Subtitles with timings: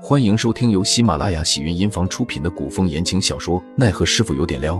[0.00, 4.76] 欢迎收听由喜马拉雅喜云音房出品的古风言情小说《奈何师傅有点撩》，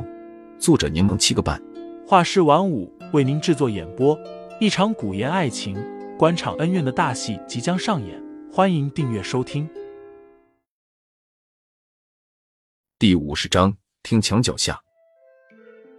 [0.60, 1.60] 作者柠檬七个半，
[2.06, 4.16] 画师晚舞为您制作演播。
[4.60, 5.76] 一场古言爱情、
[6.16, 9.68] 官场恩怨的大戏即将上演，欢迎订阅收听。
[12.96, 14.80] 第五十章，听墙脚下。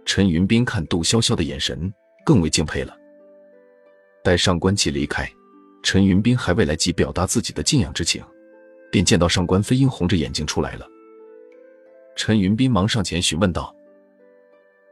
[0.06, 1.92] 陈云斌看杜潇潇的眼神
[2.24, 2.96] 更为敬佩了。
[4.24, 5.30] 待上官琪离开，
[5.82, 8.24] 陈云斌还未来及表达自己的敬仰之情。
[8.90, 10.86] 便见到上官飞鹰红着眼睛出来了。
[12.16, 13.74] 陈云斌忙上前询问道：“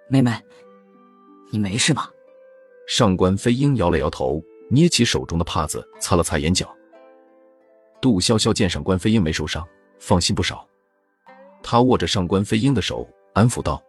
[0.09, 0.33] 妹妹，
[1.51, 2.11] 你没事吧？”
[2.89, 6.75] 上官飞鹰摇了摇头，捏起手中的帕子擦了擦眼角。
[8.01, 9.66] 杜潇潇见上官飞鹰没受伤，
[9.98, 10.67] 放心不少。
[11.62, 13.83] 他握着上官飞鹰的手，安抚道：“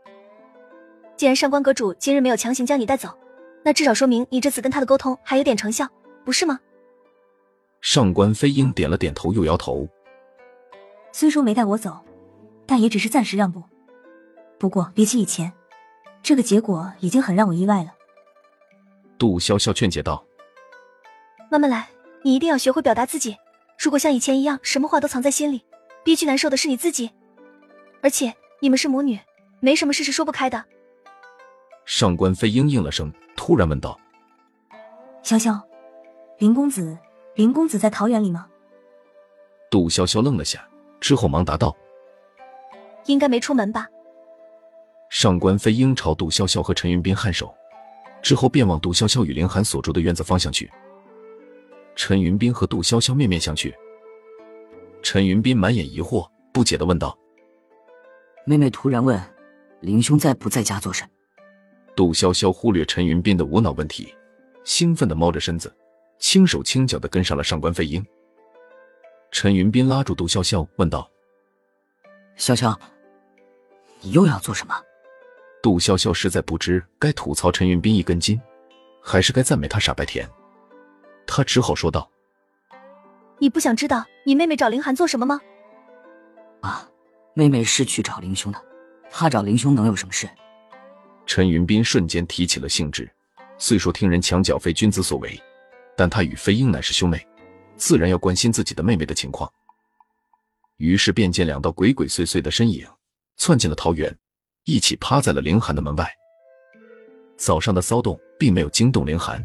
[1.15, 3.15] 既然上官阁主今日没有强行将你带走，
[3.63, 5.87] 那至少说明你这次跟他的沟通还有点成效，
[6.25, 6.59] 不是吗？”
[7.79, 9.87] 上官飞鹰点了点头，又摇头。
[11.11, 11.99] 虽说没带我走，
[12.65, 13.63] 但也只是暂时让步。
[14.57, 15.51] 不过比起以前，
[16.21, 17.93] 这个结果已经很让我意外了。
[19.17, 20.23] 杜潇潇劝解道
[21.49, 21.89] ：“慢慢来，
[22.23, 23.35] 你一定要学会表达自己。
[23.77, 25.65] 如果像以前一样，什么话都藏在心里，
[26.03, 27.09] 憋屈难受的是你自己。
[28.01, 29.19] 而且你们是母女，
[29.59, 30.63] 没什么事是说不开的。”
[31.85, 33.99] 上官飞鹰应了声，突然问道
[35.23, 35.59] ：“潇潇，
[36.37, 36.97] 林公子，
[37.35, 38.47] 林公子在桃园里吗？”
[39.71, 40.65] 杜潇潇愣了下。
[40.99, 41.75] 之后忙答道
[43.07, 43.87] ：“应该没出门吧？”
[45.09, 47.53] 上官飞鹰朝杜潇潇和陈云斌颔首，
[48.21, 50.69] 之后便往杜潇潇与凌寒所住的院子方向去。
[51.95, 53.73] 陈云斌和杜潇潇面面相觑，
[55.01, 57.17] 陈云斌满眼疑惑，不解的问道
[58.45, 59.19] ：“妹妹突然问，
[59.81, 61.09] 林兄在不在家做甚？”
[61.95, 64.13] 杜潇潇忽略陈云斌的无脑问题，
[64.63, 65.75] 兴奋的猫着身子，
[66.19, 68.05] 轻手轻脚的跟上了上官飞鹰。
[69.31, 71.09] 陈云斌拉住杜潇潇，问道
[72.37, 72.75] ：“潇潇，
[74.01, 74.75] 你又要做什么？”
[75.61, 78.39] 杜潇潇实在不知该吐槽陈云斌一根筋，
[79.01, 80.27] 还是该赞美他傻白甜。
[81.27, 82.09] 他只好说道
[83.37, 85.39] ：“你不想知道你妹妹找凌寒做什么吗
[86.61, 86.89] ？”“啊，
[87.33, 88.61] 妹妹是去找林兄的，
[89.11, 90.27] 她找林兄能有什么事？”
[91.27, 93.09] 陈云斌瞬间提起了兴致。
[93.59, 95.39] 虽说听人墙角非君子所为，
[95.95, 97.25] 但他与飞鹰乃是兄妹。
[97.79, 99.49] 自然要关心自己的妹妹的情况，
[100.77, 102.85] 于是便见两道鬼鬼祟祟的身影
[103.37, 104.13] 窜进了桃园，
[104.65, 106.07] 一起趴在了凌寒的门外。
[107.37, 109.41] 早上的骚动并没有惊动凌寒，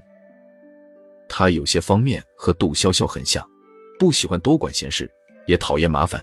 [1.28, 3.48] 他有些方面和杜潇潇很像，
[4.00, 5.08] 不喜欢多管闲事，
[5.46, 6.22] 也讨厌麻烦。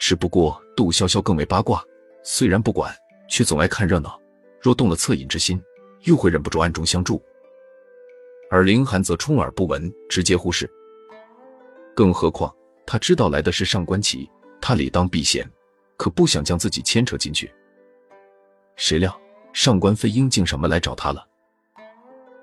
[0.00, 1.80] 只不过杜潇潇更为八卦，
[2.24, 2.92] 虽然不管，
[3.28, 4.20] 却总爱看热闹，
[4.60, 5.62] 若动了恻隐之心，
[6.00, 7.22] 又会忍不住暗中相助。
[8.52, 10.70] 而凌寒则充耳不闻，直接忽视。
[11.96, 12.54] 更何况
[12.84, 14.30] 他知道来的是上官琪，
[14.60, 15.50] 他理当避嫌，
[15.96, 17.50] 可不想将自己牵扯进去。
[18.76, 19.18] 谁料
[19.54, 21.26] 上官飞鹰竟上门来找他了。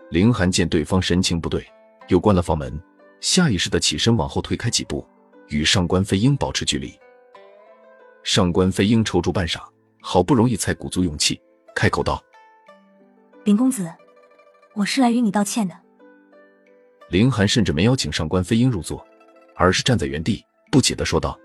[0.10, 1.64] 凌寒见对方神情不对，
[2.08, 2.82] 又关了房门，
[3.22, 5.08] 下意识的起身往后退开几步，
[5.50, 6.92] 与上官飞鹰保持距离。
[8.24, 9.62] 上官飞鹰踌躇半晌，
[10.02, 11.40] 好不容易才鼓足勇气
[11.76, 12.20] 开口道
[13.46, 13.94] ：“林公子，
[14.74, 15.82] 我是来与你道歉的。”
[17.10, 19.04] 凌寒甚至没邀请上官飞鹰入座，
[19.56, 21.38] 而是站在原地不解的说道：“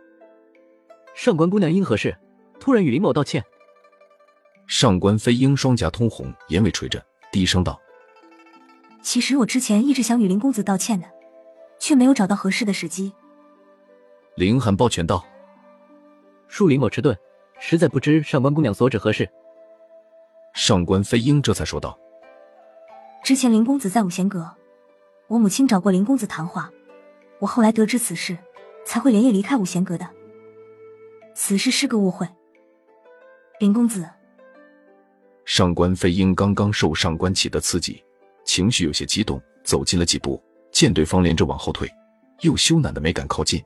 [1.17, 2.15] 上官姑娘因何事
[2.61, 3.43] 突然与林某道歉？”
[4.69, 7.03] 上官飞鹰双颊通红，眼尾垂着，
[7.33, 7.81] 低声道
[9.03, 11.07] ：“其实我之前一直想与林公子道歉的，
[11.79, 13.13] 却没有找到合适的时机。”
[14.37, 15.25] 林寒抱拳道
[16.51, 17.17] ：“恕林某迟钝，
[17.59, 19.27] 实在不知上官姑娘所指何事。”
[20.53, 21.99] 上官飞鹰这才说道
[23.25, 24.55] ：“之前林公子在五贤阁。”
[25.29, 26.71] 我母亲找过林公子谈话，
[27.39, 28.37] 我后来得知此事，
[28.85, 30.09] 才会连夜离开五贤阁的。
[31.35, 32.29] 此事是个误会。
[33.59, 34.09] 林公子，
[35.45, 38.05] 上官飞鹰刚刚受上官启的刺激，
[38.45, 41.91] 情绪有些激动，走近了几步，见对方连着往后退，
[42.41, 43.65] 又羞赧的没敢靠近。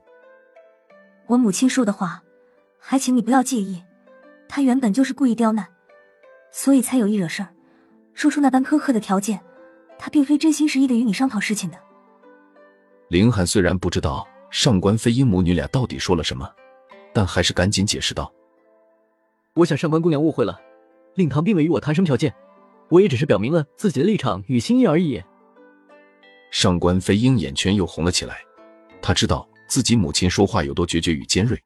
[1.27, 2.23] 我母亲说的话，
[2.79, 3.83] 还请你不要介意。
[4.47, 5.67] 她原本就是故意刁难，
[6.51, 7.49] 所以才有意惹事儿，
[8.13, 9.41] 说出那般苛刻的条件。
[9.99, 11.77] 他并非真心实意的与你商讨事情的。
[13.09, 16.49] 林寒虽然不知道上官飞鹰母女俩到底说了什么，
[17.13, 18.33] 但还是赶紧解释道
[19.55, 20.59] ：“我想上官姑娘误会了，
[21.15, 22.33] 令堂并未与我谈什么条件，
[22.89, 25.21] 我也只是表明了自己的立场与心意而已。”
[26.49, 28.39] 上官飞鹰眼圈又红了起来，
[29.01, 31.61] 他知道自己母亲说话有多决绝与尖锐，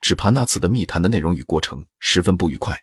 [0.00, 2.76] 只怕那次的密谈的内容与过程十分不愉快，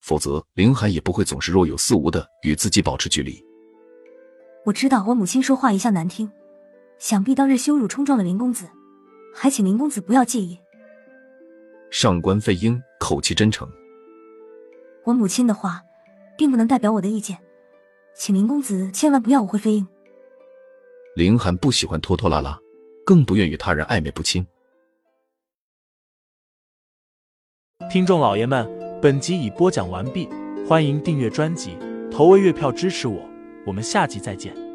[0.00, 3.45] 否则林寒也不会总是若有似无的与自己保持距离。
[4.66, 6.28] 我知道我母亲说话一向难听，
[6.98, 8.68] 想必当日羞辱冲撞了林公子，
[9.32, 10.58] 还请林公子不要介意。
[11.88, 13.70] 上官飞英口气真诚。
[15.04, 15.80] 我母亲的话，
[16.36, 17.38] 并不能代表我的意见，
[18.16, 19.86] 请林公子千万不要误会飞鹰。
[21.14, 22.58] 林寒不喜欢拖拖拉拉，
[23.04, 24.44] 更不愿与他人暧昧不清。
[27.88, 28.68] 听众老爷们，
[29.00, 30.28] 本集已播讲完毕，
[30.66, 31.78] 欢迎订阅专辑，
[32.10, 33.24] 投喂月票支持我，
[33.66, 34.65] 我们下集再见。